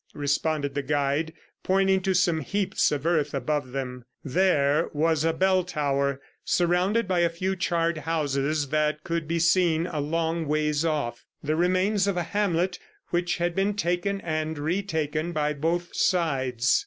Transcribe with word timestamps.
responded 0.15 0.73
the 0.73 0.81
guide 0.81 1.31
pointing 1.61 2.01
to 2.01 2.15
some 2.15 2.41
heaps 2.41 2.91
of 2.91 3.05
earth 3.05 3.35
above 3.35 3.71
them. 3.71 4.03
"There" 4.23 4.89
was 4.93 5.23
a 5.23 5.31
bell 5.31 5.63
tower 5.63 6.19
surrounded 6.43 7.07
by 7.07 7.19
a 7.19 7.29
few 7.29 7.55
charred 7.55 7.99
houses 7.99 8.69
that 8.69 9.03
could 9.03 9.27
be 9.27 9.37
seen 9.37 9.85
a 9.85 9.99
long 9.99 10.47
ways 10.47 10.83
off 10.83 11.23
the 11.43 11.55
remains 11.55 12.07
of 12.07 12.17
a 12.17 12.23
hamlet 12.23 12.79
which 13.09 13.37
had 13.37 13.53
been 13.53 13.75
taken 13.75 14.19
and 14.21 14.57
retaken 14.57 15.33
by 15.33 15.53
both 15.53 15.95
sides. 15.95 16.79